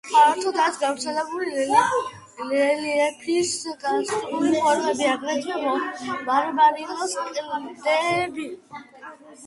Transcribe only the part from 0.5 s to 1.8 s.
არის გავრცელებული